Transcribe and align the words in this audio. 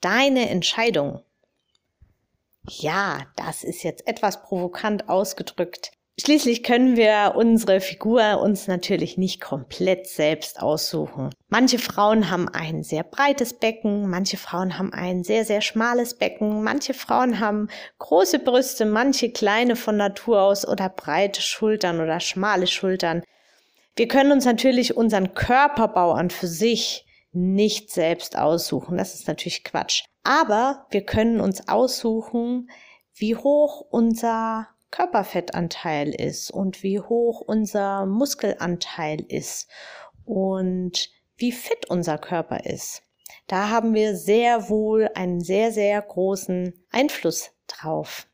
deine 0.00 0.48
Entscheidung. 0.48 1.22
Ja, 2.68 3.26
das 3.36 3.64
ist 3.64 3.82
jetzt 3.82 4.06
etwas 4.06 4.42
provokant 4.42 5.08
ausgedrückt. 5.08 5.92
Schließlich 6.20 6.64
können 6.64 6.96
wir 6.96 7.34
unsere 7.36 7.80
Figur 7.80 8.40
uns 8.42 8.66
natürlich 8.66 9.18
nicht 9.18 9.40
komplett 9.40 10.08
selbst 10.08 10.60
aussuchen. 10.60 11.30
Manche 11.48 11.78
Frauen 11.78 12.28
haben 12.28 12.48
ein 12.48 12.82
sehr 12.82 13.04
breites 13.04 13.54
Becken, 13.54 14.10
manche 14.10 14.36
Frauen 14.36 14.78
haben 14.78 14.92
ein 14.92 15.22
sehr, 15.22 15.44
sehr 15.44 15.60
schmales 15.60 16.14
Becken, 16.14 16.64
manche 16.64 16.92
Frauen 16.92 17.38
haben 17.38 17.68
große 18.00 18.40
Brüste, 18.40 18.84
manche 18.84 19.30
kleine 19.30 19.76
von 19.76 19.96
Natur 19.96 20.42
aus 20.42 20.66
oder 20.66 20.88
breite 20.88 21.40
Schultern 21.40 22.00
oder 22.00 22.18
schmale 22.18 22.66
Schultern. 22.66 23.22
Wir 23.94 24.08
können 24.08 24.32
uns 24.32 24.44
natürlich 24.44 24.96
unseren 24.96 25.34
Körperbau 25.34 26.12
an 26.12 26.30
für 26.30 26.48
sich 26.48 27.06
nicht 27.32 27.90
selbst 27.90 28.36
aussuchen. 28.36 28.96
Das 28.96 29.14
ist 29.14 29.28
natürlich 29.28 29.64
Quatsch. 29.64 30.04
Aber 30.22 30.86
wir 30.90 31.04
können 31.04 31.40
uns 31.40 31.68
aussuchen, 31.68 32.70
wie 33.14 33.36
hoch 33.36 33.80
unser 33.90 34.68
Körperfettanteil 34.90 36.14
ist 36.14 36.50
und 36.50 36.82
wie 36.82 37.00
hoch 37.00 37.40
unser 37.40 38.06
Muskelanteil 38.06 39.20
ist 39.20 39.68
und 40.24 41.10
wie 41.36 41.52
fit 41.52 41.88
unser 41.88 42.18
Körper 42.18 42.64
ist. 42.64 43.02
Da 43.46 43.70
haben 43.70 43.94
wir 43.94 44.16
sehr 44.16 44.68
wohl 44.68 45.10
einen 45.14 45.40
sehr, 45.40 45.72
sehr 45.72 46.00
großen 46.00 46.72
Einfluss 46.90 47.50
drauf. 47.66 48.27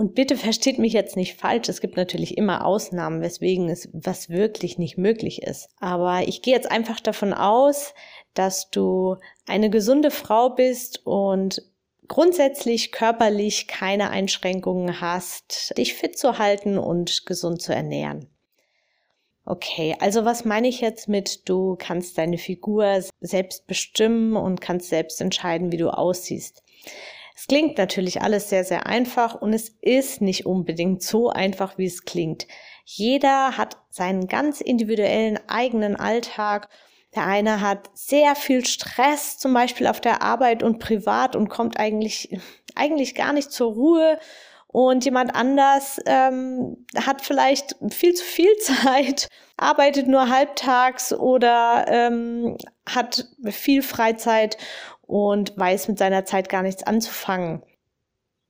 Und 0.00 0.14
bitte 0.14 0.38
versteht 0.38 0.78
mich 0.78 0.94
jetzt 0.94 1.14
nicht 1.14 1.36
falsch, 1.36 1.68
es 1.68 1.82
gibt 1.82 1.98
natürlich 1.98 2.38
immer 2.38 2.64
Ausnahmen, 2.64 3.20
weswegen 3.20 3.68
es 3.68 3.90
was 3.92 4.30
wirklich 4.30 4.78
nicht 4.78 4.96
möglich 4.96 5.42
ist. 5.42 5.68
Aber 5.78 6.26
ich 6.26 6.40
gehe 6.40 6.54
jetzt 6.54 6.70
einfach 6.70 7.00
davon 7.00 7.34
aus, 7.34 7.92
dass 8.32 8.70
du 8.70 9.16
eine 9.46 9.68
gesunde 9.68 10.10
Frau 10.10 10.48
bist 10.48 11.04
und 11.04 11.60
grundsätzlich 12.08 12.92
körperlich 12.92 13.66
keine 13.66 14.08
Einschränkungen 14.08 15.02
hast, 15.02 15.76
dich 15.76 15.92
fit 15.92 16.16
zu 16.16 16.38
halten 16.38 16.78
und 16.78 17.26
gesund 17.26 17.60
zu 17.60 17.74
ernähren. 17.74 18.26
Okay, 19.44 19.96
also 20.00 20.24
was 20.24 20.46
meine 20.46 20.68
ich 20.68 20.80
jetzt 20.80 21.10
mit, 21.10 21.46
du 21.46 21.76
kannst 21.78 22.16
deine 22.16 22.38
Figur 22.38 23.04
selbst 23.20 23.66
bestimmen 23.66 24.34
und 24.36 24.62
kannst 24.62 24.88
selbst 24.88 25.20
entscheiden, 25.20 25.72
wie 25.72 25.76
du 25.76 25.90
aussiehst. 25.90 26.62
Es 27.40 27.46
klingt 27.46 27.78
natürlich 27.78 28.20
alles 28.20 28.50
sehr, 28.50 28.64
sehr 28.64 28.86
einfach 28.86 29.34
und 29.34 29.54
es 29.54 29.70
ist 29.80 30.20
nicht 30.20 30.44
unbedingt 30.44 31.02
so 31.02 31.30
einfach, 31.30 31.78
wie 31.78 31.86
es 31.86 32.04
klingt. 32.04 32.46
Jeder 32.84 33.56
hat 33.56 33.78
seinen 33.88 34.28
ganz 34.28 34.60
individuellen 34.60 35.40
eigenen 35.48 35.96
Alltag 35.96 36.68
der 37.14 37.26
eine 37.26 37.60
hat 37.60 37.90
sehr 37.92 38.36
viel 38.36 38.64
Stress, 38.64 39.36
zum 39.36 39.52
Beispiel 39.52 39.88
auf 39.88 40.00
der 40.00 40.22
Arbeit 40.22 40.62
und 40.62 40.78
privat 40.78 41.34
und 41.34 41.48
kommt 41.48 41.76
eigentlich, 41.76 42.38
eigentlich 42.76 43.16
gar 43.16 43.32
nicht 43.32 43.50
zur 43.50 43.72
Ruhe. 43.72 44.18
Und 44.68 45.04
jemand 45.04 45.34
anders 45.34 45.98
ähm, 46.06 46.86
hat 46.96 47.22
vielleicht 47.22 47.74
viel 47.90 48.14
zu 48.14 48.24
viel 48.24 48.56
Zeit, 48.60 49.26
arbeitet 49.56 50.06
nur 50.06 50.28
halbtags 50.28 51.12
oder 51.12 51.86
ähm, 51.88 52.56
hat 52.88 53.26
viel 53.48 53.82
Freizeit 53.82 54.56
und 55.10 55.58
weiß 55.58 55.88
mit 55.88 55.98
seiner 55.98 56.24
Zeit 56.24 56.48
gar 56.48 56.62
nichts 56.62 56.84
anzufangen. 56.84 57.64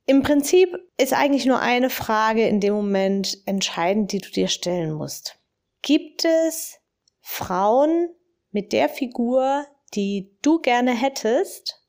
Im 0.04 0.22
Prinzip 0.22 0.76
ist 0.98 1.14
eigentlich 1.14 1.46
nur 1.46 1.60
eine 1.60 1.88
Frage 1.88 2.46
in 2.46 2.60
dem 2.60 2.74
Moment 2.74 3.38
entscheidend, 3.46 4.12
die 4.12 4.18
du 4.18 4.30
dir 4.30 4.48
stellen 4.48 4.92
musst. 4.92 5.38
Gibt 5.82 6.24
es 6.24 6.78
Frauen, 7.20 8.10
mit 8.50 8.72
der 8.72 8.88
Figur, 8.88 9.64
die 9.94 10.36
du 10.42 10.60
gerne 10.60 10.92
hättest, 10.92 11.80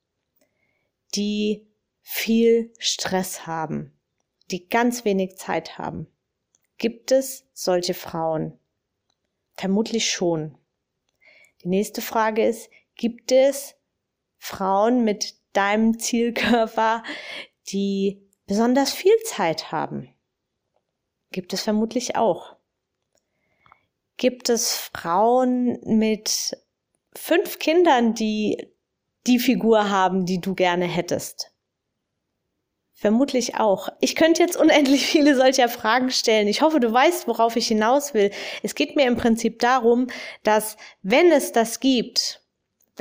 die 1.15 1.67
viel 2.01 2.71
Stress 2.77 3.47
haben, 3.47 3.99
die 4.51 4.69
ganz 4.69 5.03
wenig 5.03 5.37
Zeit 5.37 5.77
haben. 5.77 6.07
Gibt 6.77 7.11
es 7.11 7.45
solche 7.53 7.93
Frauen? 7.93 8.59
Vermutlich 9.55 10.09
schon. 10.09 10.57
Die 11.63 11.67
nächste 11.67 12.01
Frage 12.01 12.45
ist, 12.45 12.69
gibt 12.95 13.31
es 13.31 13.75
Frauen 14.43 15.03
mit 15.03 15.35
deinem 15.53 15.99
Zielkörper, 15.99 17.03
die 17.69 18.27
besonders 18.47 18.91
viel 18.91 19.15
Zeit 19.23 19.71
haben? 19.71 20.09
Gibt 21.31 21.53
es 21.53 21.61
vermutlich 21.61 22.15
auch. 22.15 22.55
Gibt 24.17 24.49
es 24.49 24.75
Frauen 24.75 25.79
mit 25.83 26.57
fünf 27.15 27.59
Kindern, 27.59 28.15
die 28.15 28.73
die 29.27 29.37
Figur 29.37 29.91
haben, 29.91 30.25
die 30.25 30.41
du 30.41 30.55
gerne 30.55 30.85
hättest? 30.85 31.53
Vermutlich 32.93 33.55
auch. 33.55 33.89
Ich 33.99 34.15
könnte 34.15 34.41
jetzt 34.41 34.57
unendlich 34.57 35.05
viele 35.05 35.35
solcher 35.35 35.69
Fragen 35.69 36.09
stellen. 36.09 36.47
Ich 36.47 36.63
hoffe, 36.63 36.79
du 36.79 36.91
weißt, 36.91 37.27
worauf 37.27 37.55
ich 37.55 37.67
hinaus 37.67 38.15
will. 38.15 38.31
Es 38.63 38.73
geht 38.73 38.95
mir 38.95 39.05
im 39.05 39.17
Prinzip 39.17 39.59
darum, 39.59 40.07
dass 40.41 40.77
wenn 41.03 41.31
es 41.31 41.51
das 41.51 41.79
gibt, 41.79 42.40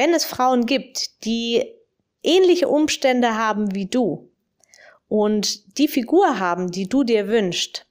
wenn 0.00 0.14
es 0.14 0.24
Frauen 0.24 0.64
gibt, 0.64 1.26
die 1.26 1.74
ähnliche 2.22 2.68
Umstände 2.68 3.36
haben 3.36 3.74
wie 3.74 3.84
du 3.84 4.30
und 5.08 5.76
die 5.76 5.88
Figur 5.88 6.38
haben, 6.38 6.70
die 6.70 6.88
du 6.88 7.04
dir 7.04 7.28
wünschst, 7.28 7.86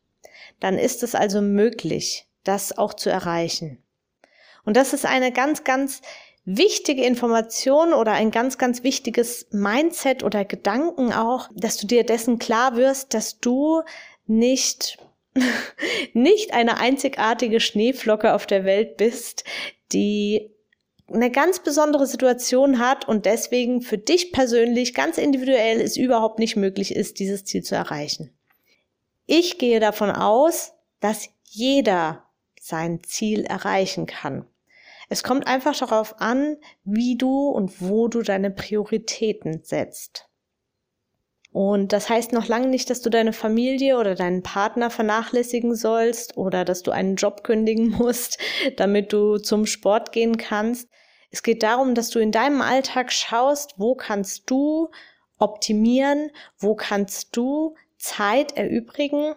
dann 0.59 0.79
ist 0.79 1.03
es 1.03 1.13
also 1.13 1.39
möglich, 1.39 2.25
das 2.43 2.75
auch 2.75 2.95
zu 2.95 3.11
erreichen. 3.11 3.83
Und 4.65 4.75
das 4.75 4.93
ist 4.93 5.05
eine 5.05 5.31
ganz, 5.31 5.63
ganz 5.63 6.01
wichtige 6.45 7.03
Information 7.05 7.93
oder 7.93 8.13
ein 8.13 8.31
ganz, 8.31 8.57
ganz 8.57 8.81
wichtiges 8.81 9.45
Mindset 9.51 10.23
oder 10.23 10.45
Gedanken 10.45 11.13
auch, 11.13 11.47
dass 11.53 11.77
du 11.77 11.85
dir 11.85 12.03
dessen 12.03 12.39
klar 12.39 12.75
wirst, 12.75 13.13
dass 13.13 13.37
du 13.39 13.83
nicht, 14.25 14.97
nicht 16.13 16.55
eine 16.55 16.79
einzigartige 16.79 17.59
Schneeflocke 17.59 18.33
auf 18.33 18.47
der 18.47 18.65
Welt 18.65 18.97
bist, 18.97 19.43
die 19.91 20.55
eine 21.11 21.31
ganz 21.31 21.59
besondere 21.59 22.05
Situation 22.05 22.79
hat 22.79 23.07
und 23.07 23.25
deswegen 23.25 23.81
für 23.81 23.97
dich 23.97 24.31
persönlich 24.31 24.93
ganz 24.93 25.17
individuell 25.17 25.81
es 25.81 25.97
überhaupt 25.97 26.39
nicht 26.39 26.55
möglich 26.55 26.95
ist, 26.95 27.19
dieses 27.19 27.45
Ziel 27.45 27.63
zu 27.63 27.75
erreichen. 27.75 28.33
Ich 29.25 29.57
gehe 29.57 29.79
davon 29.79 30.11
aus, 30.11 30.73
dass 30.99 31.29
jeder 31.43 32.23
sein 32.59 33.03
Ziel 33.03 33.45
erreichen 33.45 34.05
kann. 34.05 34.45
Es 35.09 35.23
kommt 35.23 35.47
einfach 35.47 35.75
darauf 35.77 36.21
an, 36.21 36.57
wie 36.83 37.17
du 37.17 37.49
und 37.49 37.81
wo 37.81 38.07
du 38.07 38.21
deine 38.21 38.51
Prioritäten 38.51 39.63
setzt. 39.63 40.28
Und 41.51 41.93
das 41.93 42.09
heißt 42.09 42.31
noch 42.31 42.47
lange 42.47 42.67
nicht, 42.67 42.89
dass 42.89 43.01
du 43.01 43.09
deine 43.09 43.33
Familie 43.33 43.97
oder 43.97 44.13
deinen 44.13 44.43
Partner 44.43 44.91
vernachlässigen 44.91 45.75
sollst 45.75 46.37
oder 46.37 46.63
dass 46.63 46.83
du 46.83 46.91
einen 46.91 47.15
Job 47.15 47.43
kündigen 47.43 47.89
musst, 47.97 48.37
damit 48.77 49.13
du 49.13 49.37
zum 49.37 49.65
Sport 49.65 50.11
gehen 50.11 50.37
kannst. 50.37 50.89
Es 51.31 51.43
geht 51.43 51.63
darum, 51.63 51.95
dass 51.95 52.09
du 52.09 52.19
in 52.19 52.31
deinem 52.31 52.61
Alltag 52.61 53.11
schaust, 53.11 53.75
wo 53.77 53.95
kannst 53.95 54.49
du 54.49 54.89
optimieren, 55.37 56.31
wo 56.57 56.75
kannst 56.75 57.35
du 57.35 57.75
Zeit 57.97 58.55
erübrigen 58.57 59.33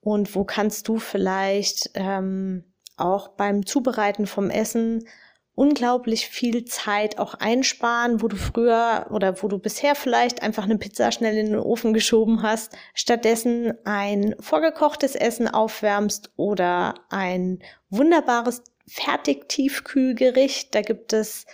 und 0.00 0.34
wo 0.34 0.44
kannst 0.44 0.88
du 0.88 0.98
vielleicht 0.98 1.90
ähm, 1.94 2.64
auch 2.96 3.28
beim 3.28 3.66
Zubereiten 3.66 4.26
vom 4.26 4.50
Essen 4.50 5.06
unglaublich 5.56 6.28
viel 6.28 6.64
Zeit 6.66 7.18
auch 7.18 7.34
einsparen, 7.34 8.22
wo 8.22 8.28
du 8.28 8.36
früher 8.36 9.06
oder 9.10 9.42
wo 9.42 9.48
du 9.48 9.58
bisher 9.58 9.96
vielleicht 9.96 10.42
einfach 10.42 10.64
eine 10.64 10.78
Pizza 10.78 11.10
schnell 11.10 11.36
in 11.36 11.46
den 11.46 11.58
Ofen 11.58 11.92
geschoben 11.92 12.42
hast, 12.42 12.76
stattdessen 12.94 13.72
ein 13.84 14.36
vorgekochtes 14.38 15.16
Essen 15.16 15.48
aufwärmst 15.48 16.30
oder 16.36 16.94
ein 17.08 17.58
wunderbares 17.90 18.62
Fertig-Tiefkühlgericht. 18.86 20.72
Da 20.74 20.82
gibt 20.82 21.12
es 21.12 21.46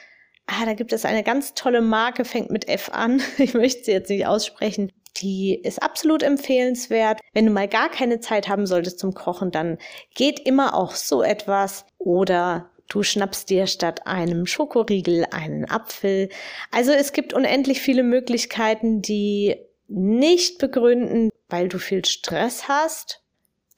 Ah, 0.47 0.67
da 0.67 0.75
gibt 0.75 0.93
es 0.93 1.05
eine 1.05 1.23
ganz 1.23 1.55
tolle 1.55 1.81
Marke, 1.81 2.25
fängt 2.25 2.51
mit 2.51 2.69
F 2.69 2.91
an. 2.93 3.23
Ich 3.39 3.55
möchte 3.55 3.85
sie 3.85 3.93
jetzt 3.93 4.11
nicht 4.11 4.27
aussprechen. 4.27 4.93
Die 5.19 5.55
ist 5.55 5.81
absolut 5.83 6.23
empfehlenswert. 6.23 7.21
Wenn 7.33 7.47
du 7.47 7.53
mal 7.53 7.69
gar 7.69 7.91
keine 7.91 8.19
Zeit 8.19 8.49
haben 8.49 8.67
solltest 8.67 8.99
zum 8.99 9.15
Kochen, 9.15 9.53
dann 9.53 9.79
geht 10.15 10.41
immer 10.41 10.75
auch 10.75 10.97
so 10.97 11.23
etwas. 11.23 11.87
Oder 11.99 12.72
Du 12.93 13.03
schnappst 13.03 13.49
dir 13.49 13.67
statt 13.67 14.06
einem 14.06 14.44
Schokoriegel 14.44 15.25
einen 15.31 15.65
Apfel. 15.65 16.29
Also 16.71 16.93
es 16.93 17.15
gibt 17.15 17.33
unendlich 17.33 17.81
viele 17.81 18.03
Möglichkeiten, 18.03 19.00
die 19.00 19.56
nicht 19.89 20.59
begründen, 20.59 21.31
weil 21.49 21.69
du 21.69 21.79
viel 21.79 22.05
Stress 22.05 22.69
hast, 22.69 23.23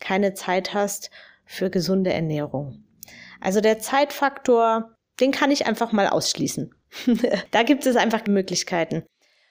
keine 0.01 0.35
Zeit 0.35 0.75
hast 0.75 1.13
für 1.45 1.71
gesunde 1.71 2.13
Ernährung. 2.13 2.83
Also 3.41 3.61
der 3.61 3.79
Zeitfaktor, 3.79 4.97
den 5.21 5.31
kann 5.31 5.53
ich 5.53 5.67
einfach 5.67 5.93
mal 5.93 6.09
ausschließen. 6.09 6.75
da 7.53 7.63
gibt 7.63 7.87
es 7.87 7.95
einfach 7.95 8.27
Möglichkeiten. 8.27 9.05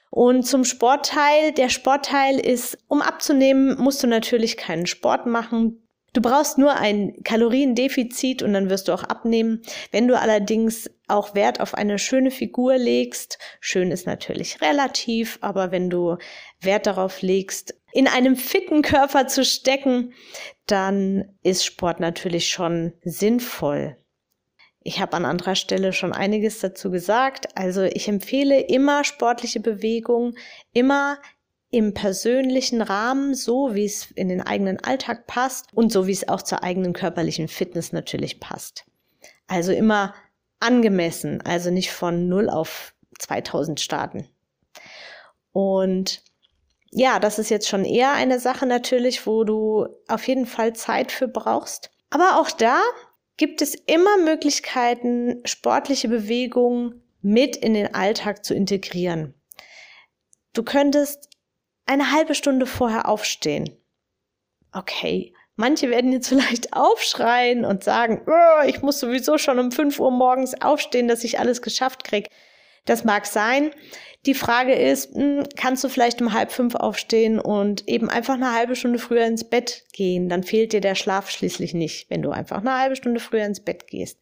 Und 0.10 0.44
zum 0.44 0.66
Sportteil, 0.66 1.54
der 1.54 1.70
Sportteil 1.70 2.38
ist, 2.38 2.78
um 2.90 3.02
abzunehmen, 3.02 3.80
musst 3.80 4.04
du 4.04 4.08
natürlich 4.08 4.58
keinen 4.58 4.88
Sport 4.88 5.26
machen. 5.26 5.83
Du 6.14 6.22
brauchst 6.22 6.60
nur 6.60 6.76
ein 6.76 7.24
Kaloriendefizit 7.24 8.44
und 8.44 8.54
dann 8.54 8.70
wirst 8.70 8.88
du 8.88 8.94
auch 8.94 9.04
abnehmen. 9.04 9.64
Wenn 9.92 10.08
du 10.08 10.18
allerdings 10.18 10.90
auch 11.08 11.34
Wert 11.34 11.60
auf 11.60 11.74
eine 11.74 11.98
schöne 11.98 12.30
Figur 12.30 12.78
legst, 12.78 13.40
schön 13.60 13.92
ist 13.92 14.06
natürlich 14.06 14.62
relativ, 14.62 15.40
aber 15.42 15.72
wenn 15.72 15.90
du 15.90 16.18
Wert 16.62 16.86
darauf 16.86 17.24
legst, 17.24 17.76
in 17.94 18.08
einem 18.08 18.36
fitten 18.36 18.84
Körper 18.84 19.28
zu 19.28 19.44
stecken, 19.44 20.14
dann 20.68 21.36
ist 21.42 21.66
Sport 21.66 22.00
natürlich 22.00 22.50
schon 22.50 22.94
sinnvoll. 23.04 23.98
Ich 24.86 25.00
habe 25.00 25.16
an 25.16 25.26
anderer 25.26 25.56
Stelle 25.56 25.94
schon 25.94 26.12
einiges 26.12 26.60
dazu 26.60 26.92
gesagt. 26.92 27.58
Also 27.58 27.84
ich 27.84 28.08
empfehle 28.08 28.60
immer 28.60 29.04
sportliche 29.04 29.62
Bewegung, 29.62 30.36
immer 30.74 31.20
im 31.74 31.96
persönlichen 31.96 32.84
Rahmen, 32.84 33.34
so 33.34 33.74
wie 33.74 33.86
es 33.86 34.12
in 34.12 34.30
den 34.30 34.42
eigenen 34.42 34.80
Alltag 34.80 35.26
passt 35.26 35.66
und 35.74 35.92
so 35.92 36.06
wie 36.06 36.12
es 36.12 36.28
auch 36.28 36.44
zur 36.44 36.64
eigenen 36.64 36.94
körperlichen 36.94 37.48
Fitness 37.48 37.92
natürlich 37.92 38.40
passt. 38.40 38.86
Also 39.48 39.72
immer 39.72 40.14
angemessen, 40.60 41.42
also 41.42 41.72
nicht 41.72 41.92
von 41.92 42.30
0 42.30 42.52
auf 42.52 42.94
2000 43.18 43.80
starten. 43.80 44.28
Und 45.52 46.22
ja, 46.92 47.20
das 47.20 47.40
ist 47.40 47.50
jetzt 47.50 47.68
schon 47.68 47.86
eher 47.86 48.14
eine 48.14 48.40
Sache 48.40 48.68
natürlich, 48.68 49.26
wo 49.26 49.44
du 49.44 49.88
auf 50.08 50.28
jeden 50.28 50.46
Fall 50.46 50.74
Zeit 50.74 51.12
für 51.12 51.28
brauchst. 51.28 51.90
Aber 52.12 52.40
auch 52.40 52.52
da 52.52 52.82
gibt 53.36 53.64
es 53.64 53.74
immer 53.74 54.20
Möglichkeiten, 54.24 55.42
sportliche 55.46 56.08
Bewegungen 56.08 57.02
mit 57.24 57.56
in 57.56 57.74
den 57.74 57.96
Alltag 57.96 58.46
zu 58.46 58.54
integrieren. 58.54 59.34
Du 60.54 60.62
könntest 60.62 61.33
eine 61.86 62.12
halbe 62.12 62.36
Stunde 62.36 62.66
vorher 62.66 63.08
aufstehen. 63.08 63.78
Okay, 64.72 65.34
manche 65.56 65.90
werden 65.90 66.12
jetzt 66.12 66.30
vielleicht 66.30 66.74
aufschreien 66.74 67.66
und 67.66 67.84
sagen, 67.84 68.26
oh, 68.28 68.68
ich 68.68 68.82
muss 68.82 69.00
sowieso 69.00 69.38
schon 69.38 69.60
um 69.60 69.72
5 69.72 70.00
Uhr 70.00 70.12
morgens 70.12 70.60
aufstehen, 70.62 71.08
dass 71.08 71.24
ich 71.24 71.40
alles 71.40 71.62
geschafft 71.62 72.04
krieg. 72.04 72.30
Das 72.86 73.04
mag 73.04 73.26
sein. 73.26 73.72
Die 74.26 74.34
Frage 74.34 74.74
ist, 74.74 75.16
hm, 75.16 75.44
kannst 75.58 75.84
du 75.84 75.90
vielleicht 75.90 76.22
um 76.22 76.34
halb 76.34 76.52
fünf 76.52 76.76
aufstehen 76.76 77.40
und 77.40 77.88
eben 77.90 78.10
einfach 78.10 78.36
eine 78.36 78.54
halbe 78.54 78.76
Stunde 78.76 79.00
früher 79.00 79.26
ins 79.26 79.50
Bett 79.50 79.84
gehen? 79.92 80.30
Dann 80.30 80.44
fehlt 80.44 80.74
dir 80.74 80.82
der 80.82 80.96
Schlaf 80.96 81.30
schließlich 81.30 81.74
nicht, 81.74 82.10
wenn 82.10 82.22
du 82.22 82.32
einfach 82.32 82.60
eine 82.60 82.78
halbe 82.78 82.96
Stunde 82.96 83.20
früher 83.20 83.46
ins 83.46 83.60
Bett 83.62 83.88
gehst. 83.88 84.20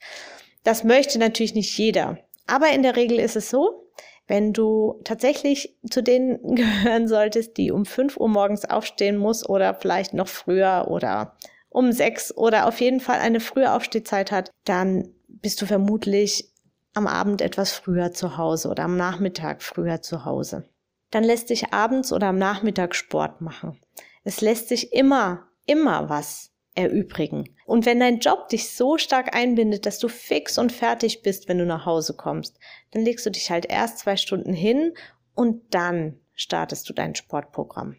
Das 0.63 0.83
möchte 0.83 1.19
natürlich 1.19 1.53
nicht 1.53 1.77
jeder. 1.77 2.17
Aber 2.47 2.69
in 2.69 2.83
der 2.83 2.95
Regel 2.95 3.19
ist 3.19 3.35
es 3.35 3.49
so, 3.49 3.91
wenn 4.31 4.53
du 4.53 5.01
tatsächlich 5.03 5.77
zu 5.89 6.01
denen 6.01 6.55
gehören 6.55 7.09
solltest, 7.09 7.57
die 7.57 7.69
um 7.69 7.85
5 7.85 8.15
Uhr 8.15 8.29
morgens 8.29 8.63
aufstehen 8.63 9.17
muss 9.17 9.47
oder 9.47 9.75
vielleicht 9.75 10.13
noch 10.13 10.29
früher 10.29 10.85
oder 10.87 11.35
um 11.67 11.91
6 11.91 12.37
oder 12.37 12.65
auf 12.65 12.79
jeden 12.79 13.01
Fall 13.01 13.19
eine 13.19 13.41
frühe 13.41 13.73
Aufstehzeit 13.73 14.31
hat, 14.31 14.49
dann 14.63 15.09
bist 15.27 15.61
du 15.61 15.65
vermutlich 15.65 16.49
am 16.93 17.07
Abend 17.07 17.41
etwas 17.41 17.73
früher 17.73 18.13
zu 18.13 18.37
Hause 18.37 18.69
oder 18.69 18.83
am 18.83 18.95
Nachmittag 18.95 19.61
früher 19.61 20.01
zu 20.01 20.23
Hause. 20.23 20.63
Dann 21.09 21.25
lässt 21.25 21.49
sich 21.49 21.73
abends 21.73 22.13
oder 22.13 22.27
am 22.27 22.37
Nachmittag 22.37 22.95
Sport 22.95 23.41
machen. 23.41 23.81
Es 24.23 24.39
lässt 24.39 24.69
sich 24.69 24.93
immer, 24.93 25.49
immer 25.65 26.07
was 26.07 26.50
erübrigen. 26.75 27.56
Und 27.65 27.85
wenn 27.85 28.00
dein 28.00 28.19
Job 28.19 28.50
dich 28.50 28.69
so 28.69 28.97
stark 28.97 29.35
einbindet, 29.35 29.85
dass 29.85 30.00
du 30.00 30.07
fix 30.07 30.57
und 30.57 30.71
fertig 30.71 31.21
bist, 31.21 31.47
wenn 31.47 31.57
du 31.57 31.65
nach 31.65 31.85
Hause 31.85 32.15
kommst, 32.15 32.57
dann 32.91 33.03
legst 33.03 33.25
du 33.25 33.29
dich 33.29 33.51
halt 33.51 33.65
erst 33.65 34.00
zwei 34.00 34.15
Stunden 34.18 34.53
hin 34.53 34.94
und 35.35 35.73
dann 35.73 36.19
startest 36.33 36.89
du 36.89 36.94
dein 36.94 37.15
Sportprogramm. 37.15 37.97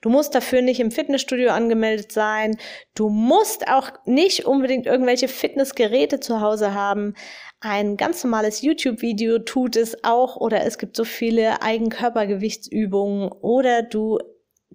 Du 0.00 0.08
musst 0.08 0.34
dafür 0.34 0.62
nicht 0.62 0.80
im 0.80 0.90
Fitnessstudio 0.90 1.50
angemeldet 1.50 2.10
sein. 2.12 2.58
Du 2.94 3.08
musst 3.08 3.68
auch 3.68 3.90
nicht 4.04 4.44
unbedingt 4.44 4.86
irgendwelche 4.86 5.28
Fitnessgeräte 5.28 6.18
zu 6.20 6.40
Hause 6.40 6.74
haben. 6.74 7.14
Ein 7.60 7.96
ganz 7.96 8.24
normales 8.24 8.62
YouTube-Video 8.62 9.38
tut 9.38 9.76
es 9.76 10.02
auch 10.02 10.36
oder 10.36 10.64
es 10.64 10.78
gibt 10.78 10.96
so 10.96 11.04
viele 11.04 11.62
Eigenkörpergewichtsübungen 11.62 13.30
oder 13.30 13.82
du 13.82 14.18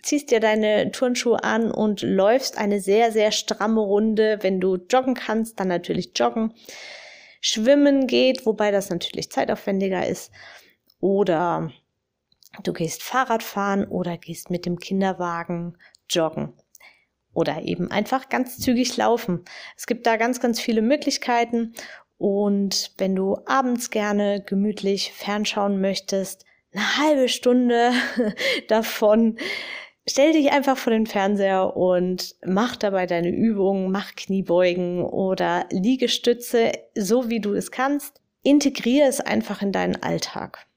ziehst 0.02 0.32
dir 0.32 0.40
deine 0.40 0.92
Turnschuhe 0.92 1.44
an 1.44 1.72
und 1.72 2.02
läufst 2.02 2.58
eine 2.58 2.80
sehr, 2.80 3.12
sehr 3.12 3.32
stramme 3.32 3.82
Runde. 3.82 4.40
Wenn 4.42 4.60
du 4.60 4.76
joggen 4.76 5.16
kannst, 5.16 5.60
dann 5.60 5.68
natürlich 5.68 6.12
joggen. 6.16 6.54
Schwimmen 7.42 8.08
geht, 8.08 8.46
wobei 8.46 8.72
das 8.72 8.90
natürlich 8.90 9.32
zeitaufwendiger 9.32 10.08
ist. 10.08 10.32
Oder 11.00 11.72
du 12.64 12.74
gehst 12.74 13.04
Fahrrad 13.04 13.44
fahren 13.44 13.86
oder 13.86 14.18
gehst 14.18 14.50
mit 14.50 14.66
dem 14.66 14.80
Kinderwagen 14.80 15.78
joggen. 16.10 16.54
Oder 17.34 17.64
eben 17.64 17.92
einfach 17.92 18.30
ganz 18.30 18.58
zügig 18.58 18.96
laufen. 18.98 19.44
Es 19.76 19.88
gibt 19.88 20.08
da 20.08 20.16
ganz, 20.16 20.40
ganz 20.40 20.60
viele 20.60 20.82
Möglichkeiten. 20.82 21.74
Und 22.18 22.94
wenn 22.98 23.16
du 23.16 23.38
abends 23.46 23.90
gerne 23.90 24.42
gemütlich 24.42 25.12
fernschauen 25.12 25.82
möchtest, 25.82 26.46
eine 26.74 26.98
halbe 26.98 27.30
Stunde 27.30 27.92
davon 28.68 29.38
stell 30.08 30.34
dich 30.34 30.52
einfach 30.52 30.78
vor 30.78 30.92
den 30.92 31.08
Fernseher 31.08 31.76
und 31.76 32.36
mach 32.46 32.76
dabei 32.76 33.06
deine 33.06 33.30
Übungen, 33.30 33.92
mach 33.92 34.16
Kniebeugen 34.16 35.04
oder 35.04 35.66
Liegestütze, 35.72 36.72
so 36.96 37.30
wie 37.30 37.40
du 37.40 37.54
es 37.54 37.72
kannst. 37.72 38.22
Integriere 38.44 39.08
es 39.08 39.20
einfach 39.20 39.62
in 39.62 39.72
deinen 39.72 40.02
Alltag. 40.02 40.68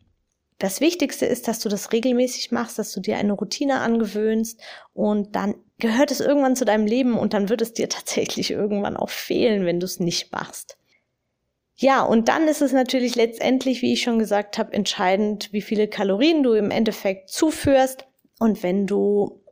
Das 0.58 0.80
Wichtigste 0.80 1.24
ist, 1.26 1.46
dass 1.46 1.60
du 1.60 1.68
das 1.68 1.92
regelmäßig 1.92 2.50
machst, 2.50 2.78
dass 2.78 2.92
du 2.92 3.00
dir 3.00 3.16
eine 3.16 3.32
Routine 3.32 3.80
angewöhnst 3.80 4.60
und 4.92 5.36
dann 5.36 5.54
gehört 5.78 6.10
es 6.10 6.20
irgendwann 6.20 6.56
zu 6.56 6.64
deinem 6.64 6.86
Leben 6.86 7.16
und 7.16 7.32
dann 7.32 7.48
wird 7.48 7.62
es 7.62 7.72
dir 7.72 7.88
tatsächlich 7.88 8.50
irgendwann 8.50 8.96
auch 8.96 9.10
fehlen, 9.10 9.64
wenn 9.66 9.80
du 9.80 9.86
es 9.86 10.00
nicht 10.00 10.32
machst. 10.32 10.76
Ja, 11.80 12.02
und 12.02 12.26
dann 12.26 12.48
ist 12.48 12.60
es 12.60 12.72
natürlich 12.72 13.14
letztendlich, 13.14 13.82
wie 13.82 13.92
ich 13.92 14.02
schon 14.02 14.18
gesagt 14.18 14.58
habe, 14.58 14.72
entscheidend, 14.72 15.52
wie 15.52 15.62
viele 15.62 15.86
Kalorien 15.86 16.42
du 16.42 16.54
im 16.54 16.72
Endeffekt 16.72 17.28
zuführst. 17.30 18.04
Und 18.38 18.62
wenn 18.62 18.86
du 18.86 19.42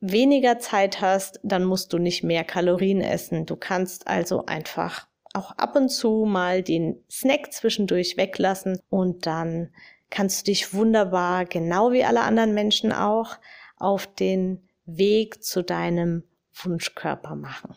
weniger 0.00 0.58
Zeit 0.58 1.00
hast, 1.00 1.40
dann 1.42 1.64
musst 1.64 1.92
du 1.92 1.98
nicht 1.98 2.24
mehr 2.24 2.44
Kalorien 2.44 3.00
essen. 3.00 3.46
Du 3.46 3.56
kannst 3.56 4.08
also 4.08 4.46
einfach 4.46 5.06
auch 5.32 5.52
ab 5.52 5.76
und 5.76 5.88
zu 5.88 6.24
mal 6.26 6.62
den 6.62 7.02
Snack 7.10 7.52
zwischendurch 7.52 8.16
weglassen 8.16 8.80
und 8.90 9.26
dann 9.26 9.70
kannst 10.10 10.42
du 10.42 10.50
dich 10.50 10.74
wunderbar, 10.74 11.46
genau 11.46 11.92
wie 11.92 12.04
alle 12.04 12.20
anderen 12.20 12.52
Menschen 12.52 12.92
auch, 12.92 13.38
auf 13.76 14.06
den 14.06 14.68
Weg 14.84 15.42
zu 15.42 15.62
deinem 15.62 16.24
Wunschkörper 16.52 17.34
machen. 17.34 17.74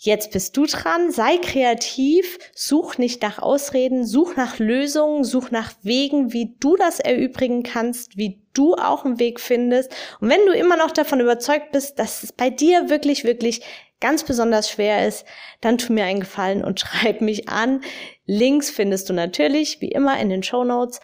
Jetzt 0.00 0.30
bist 0.30 0.56
du 0.56 0.64
dran, 0.64 1.10
sei 1.10 1.38
kreativ, 1.38 2.38
such 2.54 2.98
nicht 2.98 3.20
nach 3.20 3.40
Ausreden, 3.40 4.06
such 4.06 4.36
nach 4.36 4.60
Lösungen, 4.60 5.24
such 5.24 5.50
nach 5.50 5.72
Wegen, 5.82 6.32
wie 6.32 6.54
du 6.60 6.76
das 6.76 7.00
erübrigen 7.00 7.64
kannst, 7.64 8.16
wie 8.16 8.40
du 8.54 8.74
auch 8.74 9.04
einen 9.04 9.18
Weg 9.18 9.40
findest. 9.40 9.92
Und 10.20 10.30
wenn 10.30 10.46
du 10.46 10.52
immer 10.52 10.76
noch 10.76 10.92
davon 10.92 11.18
überzeugt 11.18 11.72
bist, 11.72 11.98
dass 11.98 12.22
es 12.22 12.30
bei 12.30 12.48
dir 12.48 12.88
wirklich, 12.90 13.24
wirklich 13.24 13.62
ganz 13.98 14.22
besonders 14.22 14.70
schwer 14.70 15.04
ist, 15.04 15.26
dann 15.60 15.78
tu 15.78 15.92
mir 15.92 16.04
einen 16.04 16.20
Gefallen 16.20 16.64
und 16.64 16.78
schreib 16.80 17.20
mich 17.20 17.48
an. 17.48 17.80
Links 18.24 18.70
findest 18.70 19.10
du 19.10 19.14
natürlich, 19.14 19.80
wie 19.80 19.90
immer, 19.90 20.20
in 20.20 20.28
den 20.28 20.44
Show 20.44 20.62
Notes. 20.62 21.00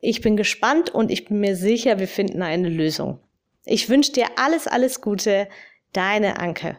Ich 0.00 0.20
bin 0.20 0.36
gespannt 0.36 0.90
und 0.90 1.12
ich 1.12 1.26
bin 1.26 1.38
mir 1.38 1.54
sicher, 1.54 2.00
wir 2.00 2.08
finden 2.08 2.42
eine 2.42 2.68
Lösung. 2.68 3.20
Ich 3.64 3.88
wünsche 3.88 4.10
dir 4.10 4.26
alles, 4.34 4.66
alles 4.66 5.00
Gute. 5.00 5.46
Deine 5.92 6.40
Anke. 6.40 6.78